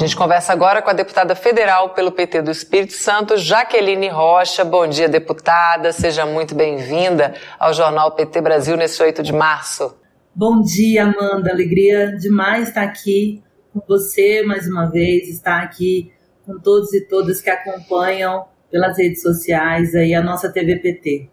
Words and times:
A 0.00 0.06
gente 0.06 0.16
conversa 0.16 0.54
agora 0.54 0.80
com 0.80 0.88
a 0.88 0.94
deputada 0.94 1.34
federal 1.34 1.90
pelo 1.90 2.10
PT 2.10 2.40
do 2.40 2.50
Espírito 2.50 2.94
Santo, 2.94 3.36
Jaqueline 3.36 4.08
Rocha. 4.08 4.64
Bom 4.64 4.86
dia, 4.86 5.10
deputada. 5.10 5.92
Seja 5.92 6.24
muito 6.24 6.54
bem-vinda 6.54 7.34
ao 7.58 7.74
Jornal 7.74 8.12
PT 8.12 8.40
Brasil 8.40 8.78
nesse 8.78 9.02
8 9.02 9.22
de 9.22 9.30
março. 9.30 9.94
Bom 10.34 10.62
dia, 10.62 11.04
Amanda. 11.04 11.50
Alegria 11.50 12.16
demais 12.16 12.68
estar 12.68 12.80
aqui 12.80 13.42
com 13.74 13.82
você 13.86 14.42
mais 14.42 14.66
uma 14.66 14.86
vez, 14.86 15.28
estar 15.28 15.60
aqui 15.62 16.10
com 16.46 16.58
todos 16.58 16.94
e 16.94 17.06
todas 17.06 17.42
que 17.42 17.50
acompanham 17.50 18.46
pelas 18.70 18.96
redes 18.96 19.20
sociais 19.20 19.94
aí 19.94 20.14
a 20.14 20.22
nossa 20.22 20.50
TV 20.50 20.76
PT. 20.76 21.28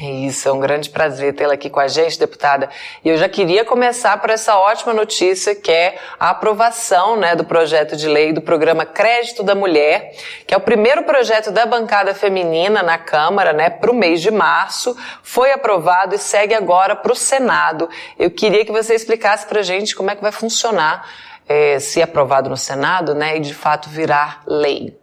É 0.00 0.10
isso, 0.10 0.48
é 0.48 0.52
um 0.52 0.60
grande 0.60 0.90
prazer 0.90 1.34
tê-la 1.34 1.54
aqui 1.54 1.68
com 1.68 1.80
a 1.80 1.88
gente, 1.88 2.20
deputada. 2.20 2.70
E 3.04 3.08
eu 3.08 3.16
já 3.16 3.28
queria 3.28 3.64
começar 3.64 4.16
por 4.20 4.30
essa 4.30 4.56
ótima 4.56 4.94
notícia, 4.94 5.56
que 5.56 5.72
é 5.72 5.98
a 6.20 6.30
aprovação 6.30 7.16
né, 7.16 7.34
do 7.34 7.44
projeto 7.44 7.96
de 7.96 8.06
lei 8.06 8.32
do 8.32 8.40
programa 8.40 8.86
Crédito 8.86 9.42
da 9.42 9.56
Mulher, 9.56 10.14
que 10.46 10.54
é 10.54 10.56
o 10.56 10.60
primeiro 10.60 11.02
projeto 11.02 11.50
da 11.50 11.66
bancada 11.66 12.14
feminina 12.14 12.80
na 12.80 12.96
Câmara 12.96 13.52
né, 13.52 13.70
para 13.70 13.90
o 13.90 13.94
mês 13.94 14.22
de 14.22 14.30
março. 14.30 14.96
Foi 15.20 15.50
aprovado 15.50 16.14
e 16.14 16.18
segue 16.18 16.54
agora 16.54 16.94
para 16.94 17.10
o 17.10 17.16
Senado. 17.16 17.88
Eu 18.16 18.30
queria 18.30 18.64
que 18.64 18.70
você 18.70 18.94
explicasse 18.94 19.46
para 19.46 19.58
a 19.58 19.64
gente 19.64 19.96
como 19.96 20.12
é 20.12 20.14
que 20.14 20.22
vai 20.22 20.30
funcionar, 20.30 21.08
é, 21.48 21.80
se 21.80 22.00
aprovado 22.00 22.48
no 22.48 22.56
Senado, 22.56 23.16
né, 23.16 23.36
e 23.36 23.40
de 23.40 23.52
fato 23.52 23.88
virar 23.88 24.42
lei. 24.46 24.96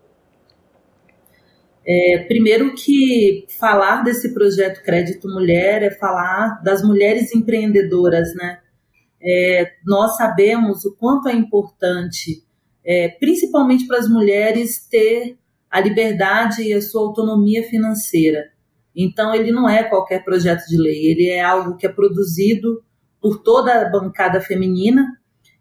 É, 1.87 2.25
primeiro 2.27 2.73
que 2.73 3.45
falar 3.59 4.03
desse 4.03 4.33
projeto 4.33 4.81
Crédito 4.81 5.27
Mulher 5.27 5.83
é 5.83 5.91
falar 5.91 6.61
das 6.63 6.81
mulheres 6.81 7.33
empreendedoras, 7.35 8.33
né? 8.33 8.59
É, 9.21 9.71
nós 9.85 10.17
sabemos 10.17 10.83
o 10.83 10.95
quanto 10.95 11.29
é 11.29 11.33
importante, 11.33 12.43
é, 12.83 13.09
principalmente 13.09 13.85
para 13.85 13.99
as 13.99 14.09
mulheres, 14.09 14.87
ter 14.87 15.37
a 15.69 15.79
liberdade 15.79 16.63
e 16.63 16.73
a 16.73 16.81
sua 16.81 17.01
autonomia 17.01 17.63
financeira. 17.63 18.45
Então, 18.95 19.35
ele 19.35 19.51
não 19.51 19.69
é 19.69 19.83
qualquer 19.83 20.23
projeto 20.23 20.65
de 20.67 20.77
lei, 20.77 21.07
ele 21.07 21.27
é 21.27 21.41
algo 21.41 21.75
que 21.75 21.85
é 21.85 21.89
produzido 21.89 22.83
por 23.21 23.43
toda 23.43 23.81
a 23.81 23.89
bancada 23.89 24.39
feminina. 24.39 25.05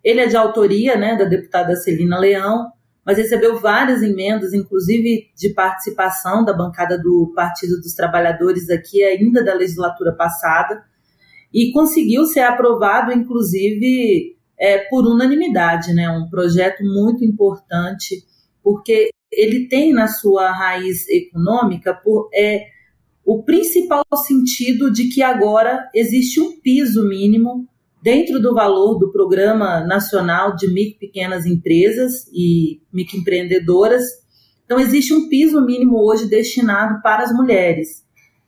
Ele 0.02 0.20
é 0.20 0.26
de 0.26 0.36
autoria 0.36 0.96
né, 0.96 1.16
da 1.16 1.24
deputada 1.24 1.74
Celina 1.76 2.18
Leão, 2.18 2.70
mas 3.04 3.18
recebeu 3.18 3.60
várias 3.60 4.02
emendas, 4.02 4.54
inclusive 4.54 5.30
de 5.36 5.50
participação 5.50 6.44
da 6.44 6.52
bancada 6.52 6.98
do 6.98 7.32
Partido 7.34 7.76
dos 7.80 7.92
Trabalhadores 7.92 8.70
aqui, 8.70 9.02
ainda 9.04 9.44
da 9.44 9.54
legislatura 9.54 10.12
passada, 10.12 10.82
e 11.52 11.70
conseguiu 11.70 12.24
ser 12.24 12.40
aprovado, 12.40 13.12
inclusive, 13.12 14.36
é, 14.58 14.78
por 14.88 15.06
unanimidade, 15.06 15.92
né? 15.92 16.08
Um 16.10 16.28
projeto 16.28 16.82
muito 16.82 17.24
importante, 17.24 18.24
porque 18.62 19.10
ele 19.30 19.68
tem 19.68 19.92
na 19.92 20.06
sua 20.06 20.50
raiz 20.50 21.08
econômica 21.08 21.92
por, 21.94 22.28
é, 22.34 22.66
o 23.24 23.42
principal 23.42 24.04
sentido 24.24 24.90
de 24.90 25.08
que 25.08 25.22
agora 25.22 25.88
existe 25.94 26.40
um 26.40 26.60
piso 26.60 27.06
mínimo 27.08 27.68
dentro 28.04 28.38
do 28.38 28.52
valor 28.52 28.98
do 28.98 29.10
Programa 29.10 29.80
Nacional 29.80 30.54
de 30.54 30.68
Micro 30.68 30.98
Pequenas 30.98 31.46
Empresas 31.46 32.28
e 32.34 32.82
Microempreendedoras. 32.92 34.04
Então, 34.66 34.78
existe 34.78 35.14
um 35.14 35.26
piso 35.26 35.64
mínimo 35.64 35.96
hoje 35.96 36.28
destinado 36.28 37.00
para 37.00 37.22
as 37.22 37.32
mulheres. 37.32 38.04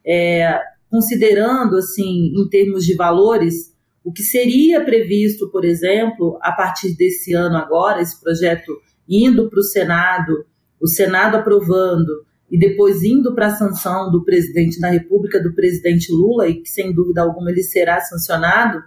É, 0.06 0.60
considerando, 0.90 1.78
assim, 1.78 2.34
em 2.36 2.46
termos 2.50 2.84
de 2.84 2.94
valores, 2.94 3.74
o 4.04 4.12
que 4.12 4.22
seria 4.22 4.84
previsto, 4.84 5.50
por 5.50 5.64
exemplo, 5.64 6.38
a 6.42 6.52
partir 6.52 6.94
desse 6.94 7.32
ano 7.32 7.56
agora, 7.56 8.02
esse 8.02 8.20
projeto 8.20 8.70
indo 9.08 9.48
para 9.48 9.60
o 9.60 9.62
Senado, 9.62 10.44
o 10.78 10.86
Senado 10.86 11.38
aprovando 11.38 12.26
e 12.50 12.58
depois 12.58 13.02
indo 13.02 13.34
para 13.34 13.46
a 13.46 13.56
sanção 13.56 14.12
do 14.12 14.22
presidente 14.22 14.78
da 14.78 14.90
República, 14.90 15.42
do 15.42 15.54
presidente 15.54 16.12
Lula, 16.12 16.46
e 16.46 16.60
que 16.60 16.68
sem 16.68 16.92
dúvida 16.92 17.22
alguma 17.22 17.50
ele 17.50 17.62
será 17.62 18.02
sancionado, 18.02 18.84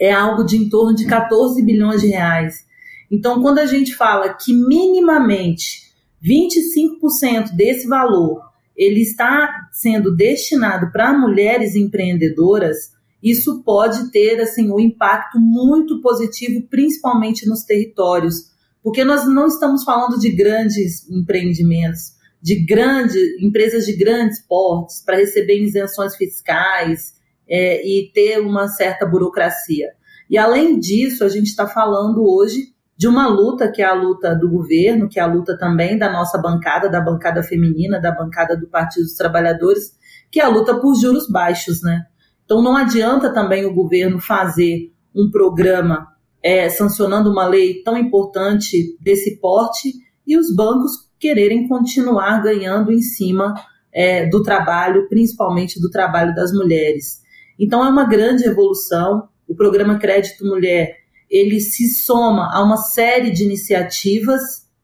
é 0.00 0.12
algo 0.12 0.44
de 0.44 0.56
em 0.56 0.68
torno 0.68 0.94
de 0.94 1.06
14 1.06 1.62
bilhões 1.62 2.00
de 2.00 2.08
reais. 2.08 2.64
Então, 3.10 3.40
quando 3.40 3.58
a 3.58 3.66
gente 3.66 3.94
fala 3.94 4.34
que 4.34 4.52
minimamente 4.52 5.84
25% 6.22 7.54
desse 7.54 7.86
valor 7.86 8.42
ele 8.76 9.02
está 9.02 9.68
sendo 9.72 10.14
destinado 10.16 10.90
para 10.90 11.16
mulheres 11.16 11.76
empreendedoras, 11.76 12.92
isso 13.22 13.62
pode 13.62 14.10
ter 14.10 14.40
assim 14.40 14.70
um 14.70 14.80
impacto 14.80 15.38
muito 15.38 16.00
positivo, 16.00 16.66
principalmente 16.68 17.46
nos 17.46 17.62
territórios, 17.62 18.52
porque 18.82 19.04
nós 19.04 19.26
não 19.26 19.46
estamos 19.46 19.84
falando 19.84 20.18
de 20.18 20.30
grandes 20.30 21.08
empreendimentos, 21.08 22.14
de 22.42 22.56
grandes 22.66 23.16
empresas 23.40 23.86
de 23.86 23.96
grandes 23.96 24.42
portes 24.46 25.02
para 25.02 25.16
receber 25.16 25.62
isenções 25.62 26.14
fiscais, 26.16 27.14
é, 27.48 27.86
e 27.86 28.10
ter 28.12 28.40
uma 28.40 28.68
certa 28.68 29.06
burocracia. 29.06 29.88
E 30.28 30.38
além 30.38 30.78
disso, 30.78 31.24
a 31.24 31.28
gente 31.28 31.46
está 31.46 31.66
falando 31.66 32.24
hoje 32.24 32.74
de 32.96 33.08
uma 33.08 33.26
luta 33.26 33.70
que 33.70 33.82
é 33.82 33.84
a 33.84 33.92
luta 33.92 34.34
do 34.34 34.48
governo, 34.48 35.08
que 35.08 35.18
é 35.18 35.22
a 35.22 35.26
luta 35.26 35.58
também 35.58 35.98
da 35.98 36.10
nossa 36.10 36.38
bancada, 36.38 36.88
da 36.88 37.00
bancada 37.00 37.42
feminina, 37.42 38.00
da 38.00 38.12
bancada 38.12 38.56
do 38.56 38.68
Partido 38.68 39.02
dos 39.02 39.16
Trabalhadores, 39.16 39.92
que 40.30 40.40
é 40.40 40.44
a 40.44 40.48
luta 40.48 40.78
por 40.78 40.94
juros 40.94 41.28
baixos, 41.28 41.82
né? 41.82 42.06
Então 42.44 42.62
não 42.62 42.76
adianta 42.76 43.32
também 43.32 43.64
o 43.64 43.74
governo 43.74 44.20
fazer 44.20 44.92
um 45.14 45.30
programa 45.30 46.08
é, 46.42 46.68
sancionando 46.68 47.30
uma 47.30 47.46
lei 47.46 47.82
tão 47.82 47.96
importante 47.96 48.96
desse 49.00 49.40
porte 49.40 49.92
e 50.26 50.36
os 50.36 50.54
bancos 50.54 50.92
quererem 51.18 51.66
continuar 51.66 52.42
ganhando 52.42 52.92
em 52.92 53.00
cima 53.00 53.54
é, 53.92 54.26
do 54.26 54.42
trabalho, 54.42 55.08
principalmente 55.08 55.80
do 55.80 55.88
trabalho 55.88 56.34
das 56.34 56.52
mulheres. 56.52 57.23
Então 57.58 57.84
é 57.84 57.88
uma 57.88 58.04
grande 58.04 58.44
evolução. 58.44 59.28
O 59.46 59.54
programa 59.54 59.98
Crédito 59.98 60.44
Mulher 60.44 61.04
ele 61.30 61.60
se 61.60 61.88
soma 61.88 62.50
a 62.52 62.62
uma 62.62 62.76
série 62.76 63.30
de 63.30 63.44
iniciativas, 63.44 64.40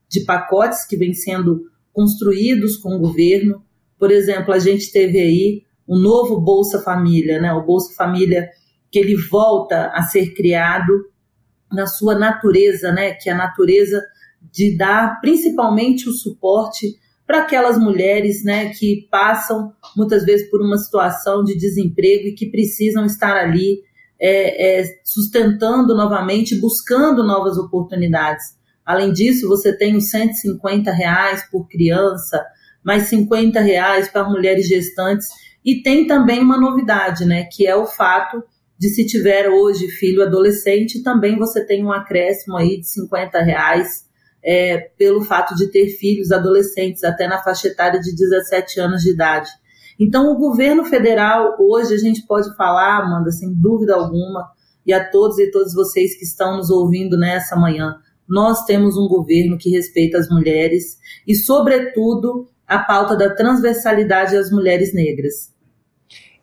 de 0.08 0.24
pacotes 0.24 0.84
que 0.84 0.96
vêm 0.96 1.14
sendo 1.14 1.70
construídos 1.92 2.76
com 2.76 2.96
o 2.96 2.98
governo. 2.98 3.62
Por 3.98 4.10
exemplo, 4.10 4.52
a 4.52 4.58
gente 4.58 4.90
teve 4.90 5.18
aí 5.18 5.62
o 5.86 5.96
novo 5.96 6.40
Bolsa 6.40 6.82
Família, 6.82 7.40
né? 7.40 7.52
O 7.52 7.64
Bolsa 7.64 7.94
Família 7.94 8.48
que 8.90 8.98
ele 8.98 9.14
volta 9.14 9.92
a 9.94 10.02
ser 10.02 10.34
criado 10.34 10.92
na 11.70 11.86
sua 11.86 12.18
natureza, 12.18 12.90
né? 12.90 13.12
Que 13.12 13.30
é 13.30 13.32
a 13.32 13.36
natureza 13.36 14.02
de 14.50 14.76
dar 14.76 15.20
principalmente 15.20 16.08
o 16.08 16.12
suporte 16.12 16.98
para 17.30 17.42
aquelas 17.42 17.78
mulheres 17.78 18.42
né, 18.42 18.70
que 18.70 19.06
passam 19.08 19.72
muitas 19.96 20.24
vezes 20.24 20.50
por 20.50 20.60
uma 20.60 20.76
situação 20.76 21.44
de 21.44 21.56
desemprego 21.56 22.26
e 22.26 22.34
que 22.34 22.50
precisam 22.50 23.06
estar 23.06 23.36
ali 23.36 23.84
é, 24.20 24.80
é, 24.80 25.00
sustentando 25.04 25.94
novamente, 25.94 26.60
buscando 26.60 27.22
novas 27.22 27.56
oportunidades. 27.56 28.44
Além 28.84 29.12
disso, 29.12 29.46
você 29.46 29.72
tem 29.72 29.96
os 29.96 30.10
150 30.10 30.90
reais 30.90 31.48
por 31.52 31.68
criança, 31.68 32.44
mais 32.82 33.04
50 33.04 33.60
reais 33.60 34.08
para 34.08 34.28
mulheres 34.28 34.66
gestantes, 34.66 35.28
e 35.64 35.84
tem 35.84 36.08
também 36.08 36.40
uma 36.40 36.58
novidade, 36.58 37.24
né, 37.24 37.44
que 37.44 37.64
é 37.64 37.76
o 37.76 37.86
fato 37.86 38.42
de 38.76 38.88
se 38.88 39.06
tiver 39.06 39.48
hoje 39.48 39.86
filho 39.86 40.24
adolescente, 40.24 41.00
também 41.00 41.38
você 41.38 41.64
tem 41.64 41.84
um 41.84 41.92
acréscimo 41.92 42.56
aí 42.56 42.80
de 42.80 42.88
50 42.88 43.40
reais 43.40 44.09
é, 44.42 44.78
pelo 44.96 45.22
fato 45.22 45.54
de 45.54 45.70
ter 45.70 45.88
filhos 45.88 46.32
adolescentes 46.32 47.04
até 47.04 47.28
na 47.28 47.42
faixa 47.42 47.68
etária 47.68 48.00
de 48.00 48.14
17 48.14 48.80
anos 48.80 49.02
de 49.02 49.10
idade. 49.10 49.50
Então, 49.98 50.32
o 50.32 50.38
governo 50.38 50.84
federal, 50.84 51.56
hoje, 51.58 51.94
a 51.94 51.98
gente 51.98 52.26
pode 52.26 52.54
falar, 52.56 53.02
Amanda, 53.02 53.30
sem 53.30 53.52
dúvida 53.52 53.94
alguma, 53.94 54.48
e 54.86 54.92
a 54.92 55.08
todos 55.08 55.38
e 55.38 55.50
todas 55.50 55.74
vocês 55.74 56.16
que 56.16 56.24
estão 56.24 56.56
nos 56.56 56.70
ouvindo 56.70 57.18
nessa 57.18 57.54
manhã, 57.54 57.96
nós 58.26 58.64
temos 58.64 58.96
um 58.96 59.06
governo 59.08 59.58
que 59.58 59.70
respeita 59.70 60.16
as 60.16 60.28
mulheres 60.30 60.98
e, 61.26 61.34
sobretudo, 61.34 62.48
a 62.66 62.78
pauta 62.78 63.16
da 63.16 63.34
transversalidade 63.34 64.36
às 64.36 64.50
mulheres 64.50 64.94
negras. 64.94 65.52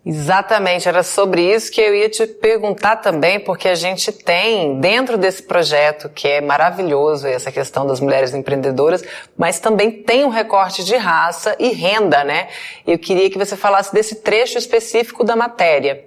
Exatamente, 0.09 0.87
era 0.87 1.03
sobre 1.03 1.53
isso 1.53 1.69
que 1.69 1.81
eu 1.81 1.93
ia 1.93 2.07
te 2.07 2.25
perguntar 2.25 2.95
também, 2.95 3.41
porque 3.41 3.67
a 3.67 3.75
gente 3.75 4.09
tem 4.09 4.79
dentro 4.79 5.17
desse 5.17 5.43
projeto, 5.43 6.07
que 6.07 6.25
é 6.25 6.39
maravilhoso, 6.39 7.27
essa 7.27 7.51
questão 7.51 7.85
das 7.85 7.99
mulheres 7.99 8.33
empreendedoras, 8.33 9.03
mas 9.37 9.59
também 9.59 9.91
tem 9.91 10.23
um 10.23 10.29
recorte 10.29 10.85
de 10.85 10.95
raça 10.95 11.57
e 11.59 11.73
renda, 11.73 12.23
né? 12.23 12.47
Eu 12.87 12.97
queria 12.97 13.29
que 13.29 13.37
você 13.37 13.57
falasse 13.57 13.93
desse 13.93 14.21
trecho 14.21 14.57
específico 14.57 15.25
da 15.25 15.35
matéria. 15.35 16.05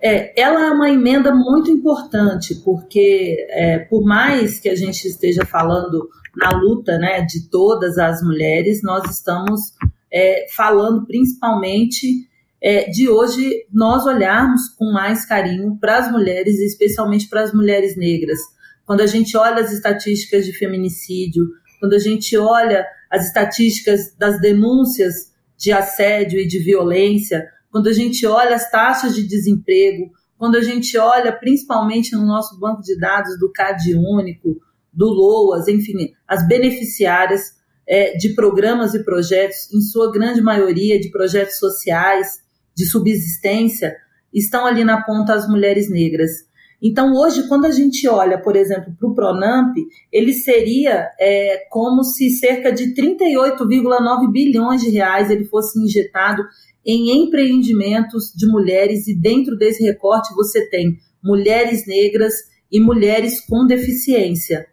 É, 0.00 0.40
ela 0.40 0.66
é 0.66 0.70
uma 0.70 0.88
emenda 0.88 1.34
muito 1.34 1.72
importante, 1.72 2.54
porque 2.64 3.48
é, 3.50 3.80
por 3.80 4.04
mais 4.04 4.60
que 4.60 4.68
a 4.68 4.76
gente 4.76 5.08
esteja 5.08 5.44
falando 5.44 6.08
na 6.36 6.50
luta 6.50 6.96
né, 6.98 7.22
de 7.22 7.50
todas 7.50 7.98
as 7.98 8.22
mulheres, 8.22 8.80
nós 8.80 9.10
estamos 9.10 9.72
é, 10.14 10.46
falando 10.54 11.04
principalmente 11.06 12.06
é, 12.62 12.88
de 12.88 13.08
hoje 13.08 13.66
nós 13.72 14.06
olharmos 14.06 14.68
com 14.78 14.92
mais 14.92 15.26
carinho 15.26 15.76
para 15.80 15.98
as 15.98 16.12
mulheres, 16.12 16.60
especialmente 16.60 17.28
para 17.28 17.42
as 17.42 17.52
mulheres 17.52 17.96
negras, 17.96 18.38
quando 18.86 19.00
a 19.00 19.06
gente 19.06 19.36
olha 19.36 19.60
as 19.60 19.72
estatísticas 19.72 20.46
de 20.46 20.52
feminicídio, 20.52 21.44
quando 21.80 21.94
a 21.94 21.98
gente 21.98 22.36
olha 22.36 22.86
as 23.10 23.26
estatísticas 23.26 24.14
das 24.16 24.40
denúncias 24.40 25.32
de 25.58 25.72
assédio 25.72 26.38
e 26.38 26.46
de 26.46 26.60
violência, 26.60 27.44
quando 27.70 27.88
a 27.88 27.92
gente 27.92 28.24
olha 28.24 28.54
as 28.54 28.70
taxas 28.70 29.16
de 29.16 29.26
desemprego, 29.26 30.12
quando 30.38 30.56
a 30.56 30.62
gente 30.62 30.96
olha 30.96 31.32
principalmente 31.32 32.14
no 32.14 32.24
nosso 32.24 32.58
banco 32.58 32.82
de 32.82 32.96
dados 32.98 33.36
do 33.38 33.50
CAD 33.50 33.94
único, 33.96 34.60
do 34.92 35.06
LOAS, 35.06 35.66
enfim, 35.66 36.12
as 36.28 36.46
beneficiárias 36.46 37.54
é, 37.86 38.16
de 38.16 38.34
programas 38.34 38.94
e 38.94 39.04
projetos, 39.04 39.72
em 39.72 39.80
sua 39.80 40.10
grande 40.10 40.40
maioria 40.40 40.98
de 40.98 41.10
projetos 41.10 41.58
sociais, 41.58 42.42
de 42.74 42.86
subsistência, 42.86 43.94
estão 44.32 44.66
ali 44.66 44.84
na 44.84 45.02
ponta 45.02 45.34
as 45.34 45.48
mulheres 45.48 45.88
negras. 45.88 46.30
Então, 46.82 47.14
hoje, 47.14 47.48
quando 47.48 47.64
a 47.64 47.70
gente 47.70 48.06
olha, 48.08 48.38
por 48.38 48.56
exemplo, 48.56 48.92
para 48.98 49.08
o 49.08 49.14
Pronamp, 49.14 49.74
ele 50.12 50.34
seria 50.34 51.08
é, 51.18 51.62
como 51.70 52.04
se 52.04 52.28
cerca 52.30 52.70
de 52.70 52.94
38,9 52.94 54.30
bilhões 54.30 54.82
de 54.82 54.90
reais 54.90 55.30
ele 55.30 55.44
fosse 55.44 55.78
injetado 55.80 56.42
em 56.84 57.24
empreendimentos 57.24 58.32
de 58.36 58.46
mulheres, 58.46 59.08
e 59.08 59.18
dentro 59.18 59.56
desse 59.56 59.82
recorte 59.82 60.34
você 60.34 60.68
tem 60.68 60.98
mulheres 61.22 61.86
negras 61.86 62.34
e 62.70 62.78
mulheres 62.78 63.40
com 63.40 63.64
deficiência. 63.64 64.66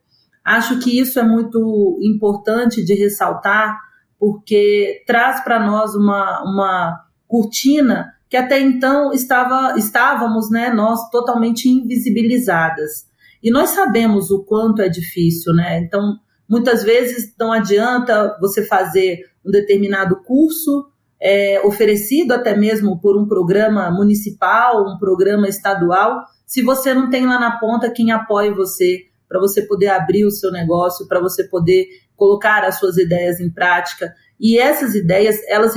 Acho 0.44 0.80
que 0.80 1.00
isso 1.00 1.20
é 1.20 1.24
muito 1.24 2.00
importante 2.02 2.84
de 2.84 2.94
ressaltar, 2.94 3.80
porque 4.20 5.04
traz 5.06 5.44
para 5.44 5.60
nós 5.60 5.96
uma, 5.96 6.44
uma 6.44 7.06
cortina 7.28 8.14
que 8.30 8.38
até 8.38 8.60
então 8.60 9.12
estava, 9.12 9.78
estávamos, 9.78 10.50
né, 10.50 10.72
nós 10.72 11.10
totalmente 11.10 11.68
invisibilizadas. 11.68 13.10
E 13.44 13.52
nós 13.52 13.72
sabemos 13.72 14.32
o 14.32 14.44
quanto 14.44 14.82
é 14.82 14.88
difícil, 14.88 15.54
né? 15.54 15.80
Então, 15.80 16.18
muitas 16.48 16.84
vezes 16.84 17.34
não 17.40 17.52
adianta 17.52 18.38
você 18.40 18.66
fazer 18.66 19.20
um 19.46 19.52
determinado 19.52 20.22
curso, 20.24 20.88
é, 21.22 21.62
oferecido 21.66 22.32
até 22.32 22.56
mesmo 22.56 23.00
por 23.00 23.18
um 23.18 23.28
programa 23.28 23.92
municipal, 23.92 24.88
um 24.88 24.98
programa 24.98 25.48
estadual, 25.48 26.24
se 26.46 26.62
você 26.62 26.94
não 26.94 27.10
tem 27.10 27.26
lá 27.26 27.40
na 27.40 27.60
ponta 27.60 27.92
quem 27.92 28.12
apoie 28.12 28.52
você, 28.52 29.06
para 29.32 29.40
você 29.40 29.62
poder 29.62 29.88
abrir 29.88 30.26
o 30.26 30.30
seu 30.30 30.52
negócio, 30.52 31.08
para 31.08 31.22
você 31.22 31.46
poder 31.46 31.88
colocar 32.18 32.66
as 32.66 32.78
suas 32.78 32.98
ideias 32.98 33.40
em 33.40 33.50
prática. 33.50 34.14
E 34.38 34.60
essas 34.60 34.94
ideias, 34.94 35.38
elas, 35.48 35.74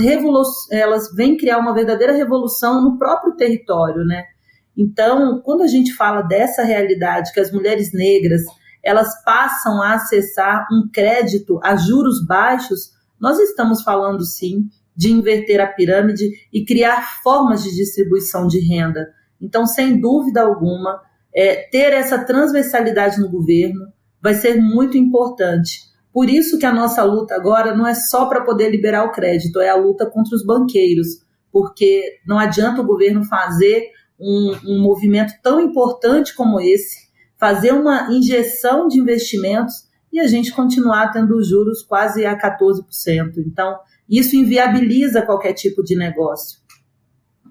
elas 0.73 1.15
vêm 1.15 1.37
criar 1.37 1.59
uma 1.59 1.73
verdadeira 1.73 2.13
revolução 2.13 2.83
no 2.83 2.99
próprio 2.99 3.37
território, 3.37 4.05
né? 4.05 4.25
Então, 4.77 5.41
quando 5.45 5.63
a 5.63 5.69
gente 5.69 5.95
fala 5.95 6.23
dessa 6.23 6.65
realidade 6.65 7.33
que 7.33 7.39
as 7.39 7.53
mulheres 7.53 7.93
negras 7.95 8.43
elas 8.83 9.09
passam 9.25 9.81
a 9.81 9.95
acessar 9.95 10.67
um 10.71 10.91
crédito 10.93 11.61
a 11.63 11.77
juros 11.77 12.27
baixos, 12.27 12.91
nós 13.21 13.39
estamos 13.39 13.83
falando 13.83 14.25
sim 14.25 14.69
de 14.97 15.13
inverter 15.13 15.61
a 15.61 15.67
pirâmide 15.69 16.29
e 16.53 16.65
criar 16.65 17.23
formas 17.23 17.63
de 17.63 17.71
distribuição 17.71 18.49
de 18.49 18.59
renda. 18.59 19.07
Então, 19.41 19.65
sem 19.65 19.99
dúvida 20.01 20.43
alguma, 20.43 21.01
é, 21.35 21.69
ter 21.69 21.93
essa 21.93 22.25
transversalidade 22.25 23.21
no 23.21 23.29
governo 23.29 23.87
vai 24.23 24.35
ser 24.35 24.61
muito 24.61 24.97
importante. 24.97 25.81
Por 26.13 26.31
isso 26.31 26.59
que 26.59 26.65
a 26.65 26.73
nossa 26.73 27.03
luta 27.03 27.35
agora 27.35 27.75
não 27.75 27.87
é 27.87 27.95
só 27.95 28.27
para 28.27 28.43
poder 28.43 28.71
liberar 28.71 29.05
o 29.05 29.11
crédito, 29.11 29.61
é 29.61 29.69
a 29.69 29.77
luta 29.77 30.07
contra 30.07 30.37
os 30.37 30.47
banqueiros, 30.47 31.09
porque 31.51 32.21
não 32.27 32.39
adianta 32.39 32.81
o 32.81 32.87
governo 32.87 33.25
fazer 33.25 33.91
um, 34.19 34.57
um 34.65 34.81
movimento 34.81 35.35
tão 35.43 35.61
importante 35.61 36.35
como 36.35 36.61
esse, 36.61 37.09
fazer 37.37 37.73
uma 37.73 38.13
injeção 38.13 38.87
de 38.87 39.01
investimentos 39.01 39.75
e 40.13 40.21
a 40.21 40.27
gente 40.29 40.53
continuar 40.53 41.11
tendo 41.11 41.43
juros 41.43 41.83
quase 41.83 42.25
a 42.25 42.39
14%. 42.39 42.85
Então, 43.39 43.77
isso 44.09 44.37
inviabiliza 44.37 45.23
qualquer 45.23 45.53
tipo 45.53 45.83
de 45.83 45.97
negócio. 45.97 46.61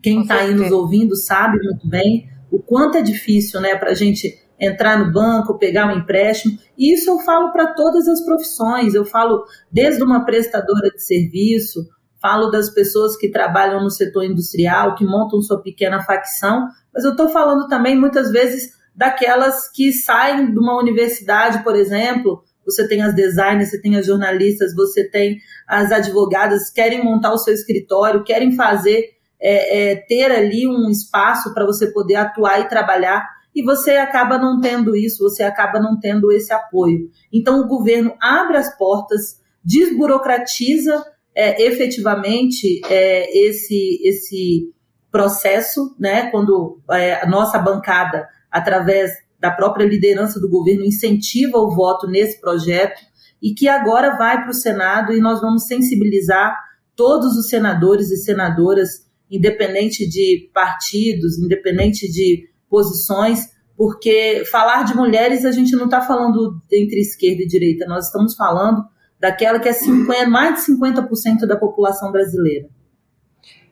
Quem 0.01 0.21
está 0.21 0.35
aí 0.35 0.53
nos 0.53 0.71
ouvindo 0.71 1.15
sabe 1.15 1.61
muito 1.61 1.87
bem 1.87 2.32
o 2.53 2.61
quanto 2.61 2.99
é 2.99 3.01
difícil 3.01 3.59
né, 3.59 3.75
para 3.75 3.89
a 3.89 3.95
gente 3.95 4.39
entrar 4.59 4.99
no 4.99 5.11
banco, 5.11 5.57
pegar 5.57 5.87
um 5.87 5.97
empréstimo. 5.97 6.55
E 6.77 6.93
isso 6.93 7.09
eu 7.09 7.17
falo 7.21 7.51
para 7.51 7.73
todas 7.73 8.07
as 8.07 8.23
profissões. 8.23 8.93
Eu 8.93 9.03
falo 9.03 9.43
desde 9.71 10.03
uma 10.03 10.23
prestadora 10.23 10.91
de 10.91 11.03
serviço, 11.03 11.83
falo 12.21 12.51
das 12.51 12.69
pessoas 12.69 13.17
que 13.17 13.31
trabalham 13.31 13.81
no 13.81 13.89
setor 13.89 14.23
industrial, 14.23 14.93
que 14.93 15.03
montam 15.03 15.41
sua 15.41 15.63
pequena 15.63 16.03
facção, 16.03 16.67
mas 16.93 17.03
eu 17.03 17.11
estou 17.11 17.29
falando 17.29 17.67
também 17.67 17.99
muitas 17.99 18.31
vezes 18.31 18.69
daquelas 18.95 19.67
que 19.71 19.91
saem 19.91 20.51
de 20.51 20.59
uma 20.59 20.79
universidade, 20.79 21.63
por 21.63 21.75
exemplo, 21.75 22.43
você 22.63 22.87
tem 22.87 23.01
as 23.01 23.15
designers, 23.15 23.71
você 23.71 23.81
tem 23.81 23.97
as 23.97 24.05
jornalistas, 24.05 24.75
você 24.75 25.09
tem 25.09 25.39
as 25.67 25.91
advogadas, 25.91 26.69
querem 26.69 27.03
montar 27.03 27.33
o 27.33 27.37
seu 27.39 27.53
escritório, 27.53 28.23
querem 28.23 28.55
fazer, 28.55 29.09
é, 29.43 29.91
é, 29.91 29.95
ter 29.95 30.31
ali 30.31 30.65
um 30.65 30.89
espaço 30.89 31.53
para 31.53 31.65
você 31.65 31.91
poder 31.91 32.15
atuar 32.15 32.61
e 32.61 32.69
trabalhar, 32.69 33.27
e 33.53 33.61
você 33.61 33.91
acaba 33.91 34.37
não 34.37 34.61
tendo 34.61 34.95
isso, 34.95 35.21
você 35.21 35.43
acaba 35.43 35.79
não 35.79 35.99
tendo 35.99 36.31
esse 36.31 36.51
apoio. 36.53 37.09
Então, 37.31 37.59
o 37.59 37.67
governo 37.67 38.15
abre 38.19 38.57
as 38.57 38.75
portas, 38.77 39.39
desburocratiza 39.63 41.05
é, 41.35 41.63
efetivamente 41.63 42.81
é, 42.89 43.47
esse, 43.47 43.99
esse 44.03 44.73
processo, 45.11 45.95
né, 45.99 46.31
quando 46.31 46.79
é, 46.91 47.21
a 47.21 47.27
nossa 47.27 47.59
bancada, 47.59 48.27
através 48.49 49.11
da 49.39 49.51
própria 49.51 49.85
liderança 49.85 50.39
do 50.39 50.49
governo 50.49 50.85
incentiva 50.85 51.57
o 51.57 51.69
voto 51.69 52.07
nesse 52.07 52.39
projeto 52.39 53.01
e 53.41 53.53
que 53.53 53.67
agora 53.67 54.15
vai 54.15 54.41
para 54.41 54.51
o 54.51 54.53
Senado 54.53 55.11
e 55.11 55.19
nós 55.19 55.41
vamos 55.41 55.67
sensibilizar 55.67 56.55
todos 56.95 57.35
os 57.35 57.49
senadores 57.49 58.09
e 58.09 58.17
senadoras, 58.17 59.02
independente 59.35 60.07
de 60.07 60.49
partidos, 60.53 61.39
independente 61.39 62.09
de 62.11 62.47
posições, 62.69 63.49
porque 63.75 64.43
falar 64.51 64.83
de 64.83 64.95
mulheres 64.95 65.43
a 65.43 65.51
gente 65.51 65.75
não 65.75 65.85
está 65.85 66.01
falando 66.01 66.61
entre 66.71 66.99
esquerda 66.99 67.41
e 67.41 67.47
direita, 67.47 67.85
nós 67.87 68.05
estamos 68.05 68.35
falando 68.35 68.83
daquela 69.19 69.59
que 69.59 69.69
é 69.69 69.73
50, 69.73 70.29
mais 70.29 70.65
de 70.65 70.73
50% 70.73 71.47
da 71.47 71.57
população 71.57 72.11
brasileira. 72.11 72.67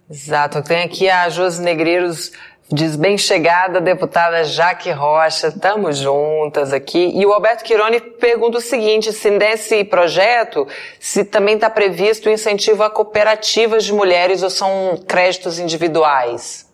Exato. 0.10 0.62
Tem 0.62 0.84
aqui 0.84 1.10
a 1.10 1.30
Josi 1.30 1.62
Negreiros 1.62 2.32
Diz 2.74 2.96
bem 2.96 3.18
chegada, 3.18 3.82
deputada 3.82 4.46
Jaque 4.46 4.92
Rocha, 4.92 5.50
estamos 5.50 5.98
juntas 5.98 6.72
aqui. 6.72 7.12
E 7.14 7.26
o 7.26 7.34
Alberto 7.34 7.66
Quironi 7.66 8.00
pergunta 8.00 8.60
o 8.60 8.62
seguinte, 8.62 9.12
se 9.12 9.30
nesse 9.30 9.84
projeto, 9.84 10.66
se 10.98 11.26
também 11.26 11.56
está 11.56 11.70
previsto 11.70 12.30
o 12.30 12.32
incentivo 12.32 12.82
a 12.82 12.90
cooperativas 12.90 13.84
de 13.84 13.92
mulheres 13.92 14.42
ou 14.42 14.50
são 14.50 14.98
créditos 15.06 15.60
individuais? 15.60 16.66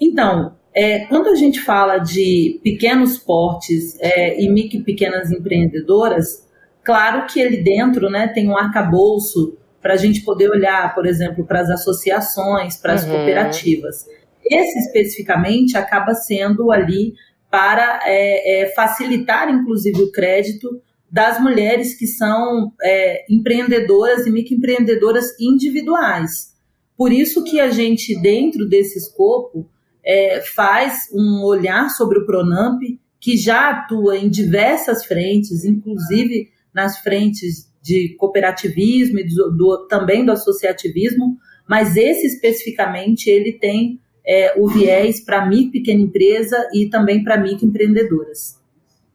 Então, 0.00 0.56
é, 0.74 1.04
quando 1.06 1.28
a 1.28 1.36
gente 1.36 1.60
fala 1.60 1.98
de 1.98 2.58
pequenos 2.64 3.16
portes 3.16 3.96
é, 4.00 4.42
e 4.42 4.50
micro 4.50 4.82
pequenas 4.82 5.30
empreendedoras, 5.30 6.48
claro 6.82 7.28
que 7.28 7.38
ele 7.38 7.58
dentro 7.58 8.10
né, 8.10 8.26
tem 8.26 8.48
um 8.48 8.58
arcabouço 8.58 9.56
para 9.80 9.94
a 9.94 9.96
gente 9.96 10.22
poder 10.22 10.50
olhar, 10.50 10.94
por 10.94 11.06
exemplo, 11.06 11.44
para 11.46 11.60
as 11.60 11.70
associações, 11.70 12.76
para 12.76 12.94
as 12.94 13.04
uhum. 13.04 13.10
cooperativas. 13.10 14.04
Esse 14.44 14.78
especificamente 14.80 15.76
acaba 15.76 16.14
sendo 16.14 16.70
ali 16.70 17.14
para 17.50 18.00
é, 18.04 18.62
é, 18.62 18.66
facilitar, 18.74 19.48
inclusive, 19.48 20.02
o 20.02 20.12
crédito 20.12 20.80
das 21.10 21.40
mulheres 21.40 21.96
que 21.96 22.06
são 22.06 22.72
é, 22.82 23.24
empreendedoras 23.28 24.26
e 24.26 24.30
microempreendedoras 24.30 25.38
individuais. 25.40 26.54
Por 26.96 27.12
isso 27.12 27.42
que 27.42 27.58
a 27.58 27.70
gente, 27.70 28.14
dentro 28.20 28.68
desse 28.68 28.98
escopo, 28.98 29.68
é, 30.04 30.40
faz 30.40 31.08
um 31.12 31.42
olhar 31.44 31.88
sobre 31.90 32.18
o 32.18 32.26
Pronamp, 32.26 32.80
que 33.18 33.36
já 33.36 33.70
atua 33.70 34.16
em 34.16 34.28
diversas 34.28 35.04
frentes, 35.04 35.64
inclusive 35.64 36.50
nas 36.72 36.98
frentes 36.98 37.69
de 37.82 38.14
cooperativismo 38.16 39.18
e 39.18 39.26
do, 39.26 39.50
do, 39.50 39.86
também 39.88 40.24
do 40.24 40.32
associativismo, 40.32 41.38
mas 41.68 41.96
esse 41.96 42.26
especificamente 42.26 43.28
ele 43.28 43.52
tem 43.52 44.00
é, 44.26 44.54
o 44.56 44.68
viés 44.68 45.24
para 45.24 45.46
micro 45.46 45.72
pequena 45.72 46.00
empresa 46.00 46.68
e 46.74 46.88
também 46.88 47.24
para 47.24 47.38
microempreendedoras. 47.38 48.60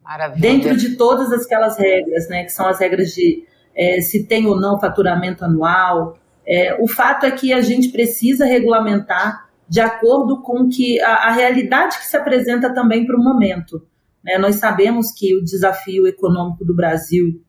Maravilha. 0.02 0.40
Dentro 0.40 0.76
de 0.76 0.96
todas 0.96 1.32
aquelas 1.32 1.78
regras, 1.78 2.28
né, 2.28 2.44
que 2.44 2.52
são 2.52 2.66
as 2.66 2.78
regras 2.78 3.10
de 3.12 3.44
é, 3.74 4.00
se 4.00 4.24
tem 4.24 4.46
ou 4.46 4.58
não 4.58 4.80
faturamento 4.80 5.44
anual, 5.44 6.16
é, 6.46 6.74
o 6.80 6.88
fato 6.88 7.26
é 7.26 7.30
que 7.30 7.52
a 7.52 7.60
gente 7.60 7.88
precisa 7.88 8.44
regulamentar 8.46 9.46
de 9.68 9.80
acordo 9.80 10.40
com 10.42 10.68
que 10.68 11.00
a, 11.00 11.28
a 11.28 11.32
realidade 11.32 11.98
que 11.98 12.06
se 12.06 12.16
apresenta 12.16 12.72
também 12.72 13.04
para 13.04 13.16
o 13.16 13.22
momento. 13.22 13.86
Né? 14.24 14.38
Nós 14.38 14.56
sabemos 14.56 15.12
que 15.12 15.36
o 15.36 15.42
desafio 15.42 16.06
econômico 16.06 16.64
do 16.64 16.74
Brasil 16.74 17.42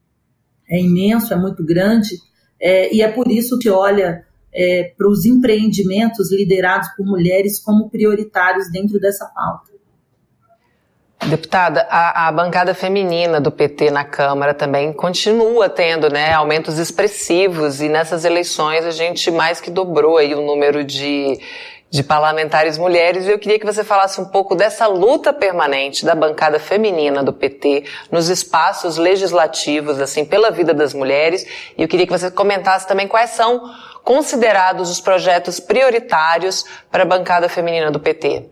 é 0.69 0.79
imenso, 0.79 1.33
é 1.33 1.37
muito 1.37 1.63
grande, 1.65 2.17
é, 2.61 2.93
e 2.93 3.01
é 3.01 3.07
por 3.07 3.31
isso 3.31 3.57
que 3.59 3.69
olha 3.69 4.25
é, 4.53 4.91
para 4.97 5.07
os 5.07 5.25
empreendimentos 5.25 6.31
liderados 6.31 6.89
por 6.95 7.05
mulheres 7.05 7.59
como 7.59 7.89
prioritários 7.89 8.71
dentro 8.71 8.99
dessa 8.99 9.25
pauta. 9.25 9.77
Deputada, 11.25 11.85
a, 11.89 12.27
a, 12.27 12.31
bancada 12.31 12.73
feminina 12.73 13.41
do 13.41 13.51
PT 13.51 13.89
na 13.89 14.05
Câmara 14.05 14.53
também 14.53 14.93
continua 14.93 15.67
tendo 15.67 16.09
né, 16.09 16.31
aumentos 16.31 16.77
expressivos 16.77 17.81
e 17.81 17.89
nessas 17.89 18.23
eleições 18.23 18.85
a 18.85 18.91
gente 18.91 19.29
mais 19.31 19.59
que 19.59 19.69
dobrou 19.69 20.17
aí 20.17 20.33
o 20.35 20.41
número 20.41 20.83
de, 20.83 21.39
de 21.89 22.03
parlamentares 22.03 22.77
mulheres 22.77 23.25
e 23.25 23.31
eu 23.31 23.39
queria 23.39 23.57
que 23.57 23.65
você 23.65 23.83
falasse 23.83 24.19
um 24.19 24.25
pouco 24.25 24.55
dessa 24.55 24.87
luta 24.87 25.31
permanente 25.31 26.05
da 26.05 26.13
bancada 26.13 26.59
feminina 26.59 27.23
do 27.23 27.31
PT 27.31 27.85
nos 28.11 28.27
espaços 28.27 28.97
legislativos, 28.97 29.99
assim, 30.01 30.25
pela 30.25 30.51
vida 30.51 30.73
das 30.73 30.93
mulheres 30.93 31.45
e 31.77 31.81
eu 31.81 31.87
queria 31.87 32.05
que 32.05 32.11
você 32.11 32.29
comentasse 32.29 32.87
também 32.87 33.07
quais 33.07 33.29
são 33.31 33.71
considerados 34.03 34.89
os 34.89 34.99
projetos 34.99 35.59
prioritários 35.59 36.65
para 36.91 37.03
a 37.03 37.05
bancada 37.05 37.47
feminina 37.47 37.89
do 37.89 37.99
PT. 37.99 38.49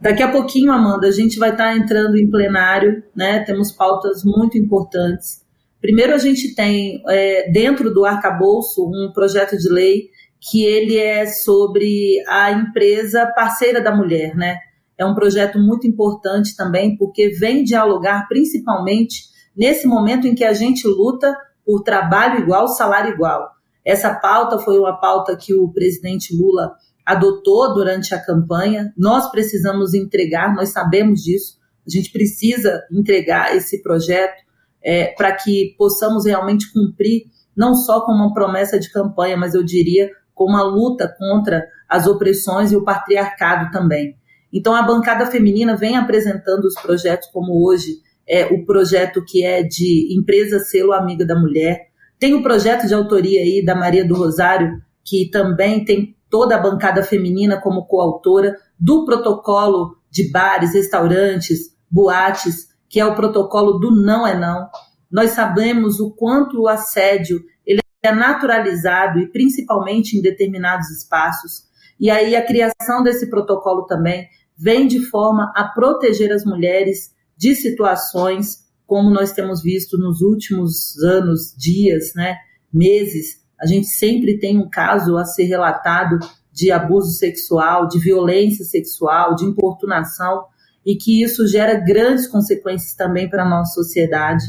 Daqui 0.00 0.22
a 0.22 0.30
pouquinho, 0.30 0.72
Amanda, 0.72 1.06
a 1.06 1.10
gente 1.10 1.38
vai 1.38 1.50
estar 1.50 1.76
entrando 1.76 2.18
em 2.18 2.30
plenário, 2.30 3.02
né? 3.14 3.40
Temos 3.40 3.72
pautas 3.72 4.22
muito 4.24 4.58
importantes. 4.58 5.42
Primeiro, 5.80 6.14
a 6.14 6.18
gente 6.18 6.54
tem 6.54 7.02
é, 7.08 7.50
dentro 7.50 7.92
do 7.92 8.04
arcabouço 8.04 8.84
um 8.86 9.10
projeto 9.12 9.56
de 9.56 9.68
lei 9.72 10.10
que 10.40 10.64
ele 10.64 10.96
é 10.96 11.26
sobre 11.26 12.22
a 12.28 12.52
empresa 12.52 13.26
parceira 13.34 13.80
da 13.80 13.94
mulher, 13.94 14.34
né? 14.34 14.58
É 14.98 15.04
um 15.04 15.14
projeto 15.14 15.58
muito 15.58 15.86
importante 15.86 16.56
também, 16.56 16.96
porque 16.96 17.30
vem 17.30 17.64
dialogar 17.64 18.26
principalmente 18.28 19.24
nesse 19.56 19.86
momento 19.86 20.26
em 20.26 20.34
que 20.34 20.44
a 20.44 20.52
gente 20.52 20.86
luta 20.86 21.34
por 21.64 21.82
trabalho 21.82 22.40
igual, 22.40 22.68
salário 22.68 23.12
igual. 23.12 23.50
Essa 23.84 24.14
pauta 24.14 24.58
foi 24.58 24.78
uma 24.78 24.98
pauta 24.98 25.36
que 25.36 25.54
o 25.54 25.72
presidente 25.72 26.34
Lula 26.36 26.74
adotou 27.04 27.72
durante 27.74 28.14
a 28.14 28.22
campanha. 28.22 28.92
Nós 28.96 29.30
precisamos 29.30 29.94
entregar, 29.94 30.54
nós 30.54 30.70
sabemos 30.70 31.22
disso. 31.22 31.56
A 31.86 31.90
gente 31.90 32.10
precisa 32.10 32.82
entregar 32.90 33.54
esse 33.54 33.82
projeto 33.82 34.44
é, 34.82 35.14
para 35.16 35.32
que 35.32 35.74
possamos 35.78 36.26
realmente 36.26 36.72
cumprir, 36.72 37.26
não 37.56 37.74
só 37.74 38.04
como 38.04 38.24
uma 38.24 38.34
promessa 38.34 38.78
de 38.78 38.90
campanha, 38.90 39.36
mas 39.36 39.54
eu 39.54 39.64
diria 39.64 40.10
como 40.36 40.50
uma 40.50 40.62
luta 40.62 41.12
contra 41.18 41.66
as 41.88 42.06
opressões 42.06 42.70
e 42.70 42.76
o 42.76 42.84
patriarcado 42.84 43.72
também. 43.72 44.16
Então, 44.52 44.74
a 44.74 44.82
bancada 44.82 45.26
feminina 45.26 45.76
vem 45.76 45.96
apresentando 45.96 46.66
os 46.66 46.74
projetos 46.74 47.28
como 47.32 47.66
hoje 47.66 47.96
é 48.28 48.44
o 48.46 48.64
projeto 48.64 49.24
que 49.26 49.44
é 49.44 49.62
de 49.62 50.14
empresa 50.16 50.58
selo 50.58 50.92
amiga 50.92 51.24
da 51.24 51.38
mulher. 51.38 51.88
Tem 52.18 52.34
o 52.34 52.42
projeto 52.42 52.86
de 52.86 52.94
autoria 52.94 53.40
aí 53.40 53.64
da 53.64 53.74
Maria 53.74 54.06
do 54.06 54.14
Rosário, 54.14 54.80
que 55.04 55.30
também 55.30 55.84
tem 55.84 56.14
toda 56.28 56.56
a 56.56 56.60
bancada 56.60 57.02
feminina 57.02 57.60
como 57.60 57.86
coautora 57.86 58.56
do 58.78 59.04
protocolo 59.04 59.96
de 60.10 60.30
bares, 60.30 60.74
restaurantes, 60.74 61.74
boates, 61.90 62.68
que 62.88 63.00
é 63.00 63.06
o 63.06 63.14
protocolo 63.14 63.78
do 63.78 63.90
não 63.90 64.26
é 64.26 64.38
não. 64.38 64.68
Nós 65.10 65.30
sabemos 65.30 66.00
o 66.00 66.10
quanto 66.10 66.60
o 66.60 66.68
assédio 66.68 67.40
ele 67.64 67.80
é 68.06 68.12
naturalizado 68.12 69.18
e 69.18 69.30
principalmente 69.30 70.16
em 70.16 70.22
determinados 70.22 70.88
espaços. 70.90 71.64
E 71.98 72.10
aí 72.10 72.34
a 72.36 72.44
criação 72.44 73.02
desse 73.02 73.28
protocolo 73.28 73.86
também 73.86 74.26
vem 74.56 74.86
de 74.86 75.00
forma 75.00 75.52
a 75.54 75.64
proteger 75.64 76.32
as 76.32 76.44
mulheres 76.44 77.14
de 77.36 77.54
situações 77.54 78.64
como 78.86 79.10
nós 79.10 79.32
temos 79.32 79.62
visto 79.62 79.98
nos 79.98 80.20
últimos 80.20 80.96
anos, 81.02 81.52
dias, 81.58 82.12
né, 82.14 82.36
meses, 82.72 83.44
a 83.60 83.66
gente 83.66 83.86
sempre 83.86 84.38
tem 84.38 84.58
um 84.58 84.68
caso 84.68 85.16
a 85.16 85.24
ser 85.24 85.44
relatado 85.44 86.18
de 86.52 86.70
abuso 86.70 87.12
sexual, 87.12 87.88
de 87.88 87.98
violência 87.98 88.64
sexual, 88.64 89.34
de 89.34 89.44
importunação, 89.44 90.44
e 90.84 90.94
que 90.94 91.22
isso 91.22 91.46
gera 91.46 91.74
grandes 91.74 92.26
consequências 92.28 92.94
também 92.94 93.28
para 93.28 93.44
a 93.44 93.48
nossa 93.48 93.74
sociedade. 93.74 94.44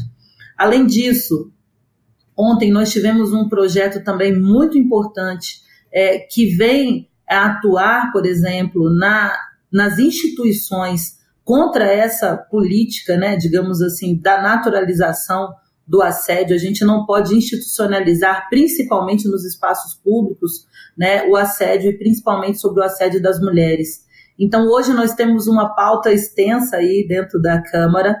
Além 0.56 0.86
disso, 0.86 1.50
ontem 2.38 2.70
nós 2.70 2.90
tivemos 2.90 3.32
um 3.32 3.48
projeto 3.48 4.04
também 4.04 4.38
muito 4.38 4.78
importante 4.78 5.60
é, 5.92 6.18
que 6.18 6.46
vem 6.54 7.08
atuar, 7.28 8.12
por 8.12 8.24
exemplo, 8.24 8.88
na, 8.94 9.36
nas 9.72 9.98
instituições 9.98 11.18
contra 11.44 11.84
essa 11.84 12.36
política, 12.36 13.16
né, 13.16 13.36
digamos 13.36 13.82
assim, 13.82 14.20
da 14.20 14.40
naturalização 14.40 15.52
do 15.86 16.02
assédio, 16.02 16.54
a 16.54 16.58
gente 16.58 16.84
não 16.84 17.06
pode 17.06 17.34
institucionalizar, 17.34 18.46
principalmente 18.50 19.26
nos 19.26 19.46
espaços 19.46 19.94
públicos, 19.94 20.66
né, 20.96 21.24
o 21.24 21.34
assédio 21.34 21.90
e 21.90 21.96
principalmente 21.96 22.58
sobre 22.58 22.80
o 22.80 22.84
assédio 22.84 23.22
das 23.22 23.40
mulheres. 23.40 24.06
Então, 24.38 24.68
hoje 24.68 24.92
nós 24.92 25.14
temos 25.14 25.46
uma 25.46 25.74
pauta 25.74 26.12
extensa 26.12 26.76
aí 26.76 27.06
dentro 27.08 27.40
da 27.40 27.62
Câmara, 27.62 28.16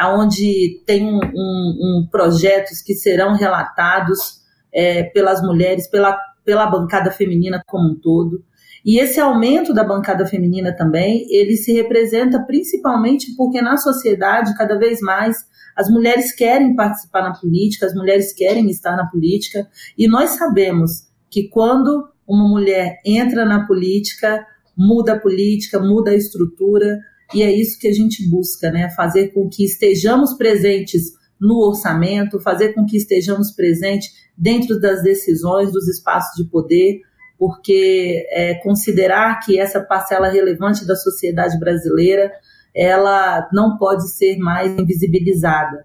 onde 0.00 0.82
tem 0.86 1.04
um, 1.04 1.18
um, 1.18 2.02
um 2.02 2.08
projetos 2.10 2.82
que 2.82 2.94
serão 2.94 3.34
relatados 3.34 4.42
é, 4.72 5.04
pelas 5.04 5.40
mulheres, 5.40 5.88
pela, 5.88 6.18
pela 6.44 6.66
bancada 6.66 7.10
feminina 7.10 7.62
como 7.66 7.92
um 7.92 7.94
todo. 7.94 8.42
E 8.84 8.98
esse 8.98 9.18
aumento 9.18 9.72
da 9.72 9.82
bancada 9.82 10.26
feminina 10.26 10.76
também, 10.76 11.26
ele 11.30 11.56
se 11.56 11.72
representa 11.72 12.42
principalmente 12.42 13.34
porque 13.34 13.62
na 13.62 13.78
sociedade, 13.78 14.54
cada 14.56 14.78
vez 14.78 15.00
mais, 15.00 15.36
as 15.74 15.88
mulheres 15.88 16.34
querem 16.34 16.76
participar 16.76 17.22
na 17.22 17.32
política, 17.32 17.86
as 17.86 17.94
mulheres 17.94 18.34
querem 18.34 18.68
estar 18.68 18.94
na 18.94 19.06
política, 19.06 19.66
e 19.96 20.06
nós 20.06 20.30
sabemos 20.30 21.08
que 21.30 21.48
quando 21.48 22.08
uma 22.28 22.46
mulher 22.46 23.00
entra 23.04 23.44
na 23.44 23.66
política, 23.66 24.46
muda 24.76 25.14
a 25.14 25.18
política, 25.18 25.78
muda 25.78 26.10
a 26.10 26.14
estrutura, 26.14 26.98
e 27.34 27.42
é 27.42 27.52
isso 27.52 27.78
que 27.78 27.88
a 27.88 27.92
gente 27.92 28.28
busca, 28.28 28.70
né? 28.70 28.88
Fazer 28.90 29.28
com 29.28 29.48
que 29.48 29.64
estejamos 29.64 30.34
presentes 30.34 31.12
no 31.40 31.58
orçamento, 31.66 32.40
fazer 32.40 32.72
com 32.72 32.86
que 32.86 32.96
estejamos 32.96 33.52
presentes 33.52 34.10
dentro 34.36 34.78
das 34.78 35.02
decisões, 35.02 35.72
dos 35.72 35.88
espaços 35.88 36.36
de 36.36 36.48
poder, 36.48 37.00
porque 37.38 38.26
é, 38.30 38.54
considerar 38.62 39.40
que 39.40 39.58
essa 39.58 39.80
parcela 39.80 40.28
relevante 40.28 40.86
da 40.86 40.96
sociedade 40.96 41.58
brasileira 41.58 42.30
ela 42.74 43.48
não 43.52 43.76
pode 43.76 44.10
ser 44.10 44.36
mais 44.38 44.76
invisibilizada. 44.78 45.84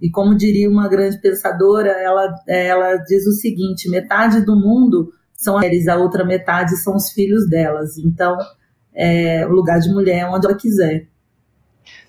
E 0.00 0.10
como 0.10 0.36
diria 0.36 0.68
uma 0.68 0.88
grande 0.88 1.18
pensadora, 1.20 1.90
ela, 1.90 2.34
ela 2.46 2.96
diz 2.96 3.26
o 3.26 3.32
seguinte: 3.32 3.88
metade 3.88 4.44
do 4.44 4.54
mundo 4.54 5.10
são 5.32 5.54
mulheres, 5.54 5.88
a 5.88 5.96
outra 5.96 6.24
metade 6.24 6.76
são 6.76 6.96
os 6.96 7.10
filhos 7.10 7.48
delas. 7.48 7.96
Então, 7.96 8.36
é, 8.96 9.46
o 9.46 9.50
lugar 9.50 9.78
de 9.78 9.90
mulher 9.92 10.20
é 10.20 10.26
onde 10.26 10.46
ela 10.46 10.56
quiser. 10.56 11.06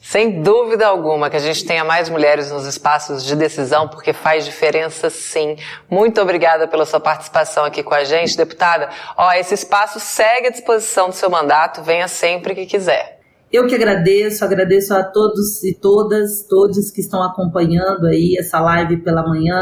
Sem 0.01 0.41
dúvida 0.41 0.87
alguma 0.87 1.29
que 1.29 1.35
a 1.35 1.39
gente 1.39 1.65
tenha 1.65 1.83
mais 1.83 2.07
mulheres 2.07 2.49
nos 2.49 2.65
espaços 2.65 3.25
de 3.25 3.35
decisão, 3.35 3.89
porque 3.89 4.13
faz 4.13 4.45
diferença 4.45 5.09
sim. 5.09 5.57
Muito 5.89 6.21
obrigada 6.21 6.65
pela 6.65 6.85
sua 6.85 6.99
participação 6.99 7.65
aqui 7.65 7.83
com 7.83 7.93
a 7.93 8.05
gente, 8.05 8.37
deputada. 8.37 8.89
Ó, 9.17 9.31
esse 9.33 9.53
espaço 9.53 9.99
segue 9.99 10.47
à 10.47 10.49
disposição 10.49 11.09
do 11.09 11.13
seu 11.13 11.29
mandato, 11.29 11.83
venha 11.83 12.07
sempre 12.07 12.55
que 12.55 12.65
quiser. 12.65 13.19
Eu 13.51 13.67
que 13.67 13.75
agradeço, 13.75 14.45
agradeço 14.45 14.93
a 14.93 15.03
todos 15.03 15.63
e 15.63 15.73
todas, 15.73 16.43
todos 16.47 16.91
que 16.91 17.01
estão 17.01 17.21
acompanhando 17.21 18.05
aí 18.05 18.37
essa 18.39 18.59
live 18.59 18.97
pela 18.97 19.27
manhã. 19.27 19.61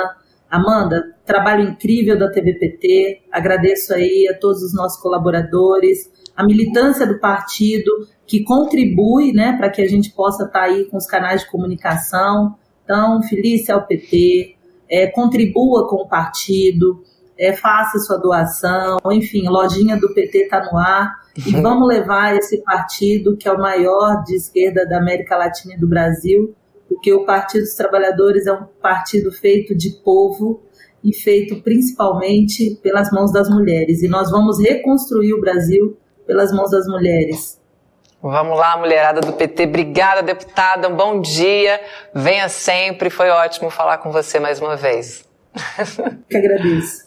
Amanda, 0.50 1.04
trabalho 1.26 1.70
incrível 1.70 2.18
da 2.18 2.30
TVPT, 2.30 3.24
agradeço 3.32 3.94
aí 3.94 4.28
a 4.30 4.38
todos 4.38 4.62
os 4.62 4.74
nossos 4.74 5.02
colaboradores, 5.02 6.10
a 6.36 6.44
militância 6.44 7.06
do 7.06 7.20
partido 7.20 7.92
que 8.28 8.44
contribui, 8.44 9.32
né, 9.32 9.54
para 9.58 9.70
que 9.70 9.82
a 9.82 9.88
gente 9.88 10.12
possa 10.12 10.46
estar 10.46 10.60
tá 10.60 10.66
aí 10.66 10.86
com 10.86 10.98
os 10.98 11.06
canais 11.06 11.42
de 11.42 11.50
comunicação. 11.50 12.56
Então, 12.84 13.22
Felícia 13.24 13.76
ao 13.76 13.86
PT, 13.86 14.56
é, 14.90 15.08
contribua 15.08 15.88
com 15.88 15.98
o 15.98 16.08
partido, 16.08 17.04
é, 17.38 17.54
faça 17.54 18.00
sua 18.00 18.18
doação, 18.18 18.98
enfim, 19.12 19.48
lojinha 19.48 19.98
do 19.98 20.14
PT 20.14 20.44
está 20.44 20.64
no 20.72 20.78
ar 20.78 21.14
e 21.46 21.52
vamos 21.62 21.88
levar 21.88 22.36
esse 22.36 22.62
partido, 22.64 23.36
que 23.38 23.48
é 23.48 23.52
o 23.52 23.60
maior 23.60 24.24
de 24.24 24.36
esquerda 24.36 24.86
da 24.86 24.98
América 24.98 25.38
Latina 25.38 25.76
e 25.76 25.80
do 25.80 25.88
Brasil, 25.88 26.56
porque 26.88 27.12
o 27.14 27.26
Partido 27.26 27.62
dos 27.62 27.74
Trabalhadores 27.74 28.46
é 28.46 28.54
um 28.54 28.66
partido 28.82 29.32
feito 29.32 29.76
de 29.76 29.90
povo 30.04 30.62
e 31.04 31.14
feito 31.14 31.62
principalmente 31.62 32.80
pelas 32.82 33.12
mãos 33.12 33.32
das 33.32 33.50
mulheres. 33.50 34.02
E 34.02 34.08
nós 34.08 34.30
vamos 34.32 34.60
reconstruir 34.60 35.34
o 35.34 35.42
Brasil 35.42 35.98
pelas 36.26 36.52
mãos 36.52 36.72
das 36.72 36.88
mulheres. 36.88 37.60
Vamos 38.22 38.58
lá, 38.58 38.76
mulherada 38.78 39.22
do 39.22 39.34
PT. 39.34 39.66
Obrigada, 39.66 40.24
deputada. 40.24 40.90
Um 40.90 40.96
bom 40.96 41.22
dia. 41.22 41.80
Venha 42.14 42.50
sempre. 42.50 43.10
Foi 43.10 43.30
ótimo 43.30 43.70
falar 43.70 44.00
com 44.00 44.12
você 44.12 44.40
mais 44.40 44.60
uma 44.60 44.76
vez. 44.76 45.24
Que 46.28 46.38
agradeço. 46.38 47.05